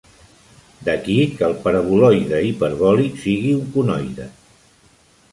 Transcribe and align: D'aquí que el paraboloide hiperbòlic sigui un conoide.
D'aquí 0.85 1.17
que 1.33 1.43
el 1.47 1.51
paraboloide 1.65 2.39
hiperbòlic 2.47 3.19
sigui 3.25 3.51
un 3.57 3.69
conoide. 3.77 4.27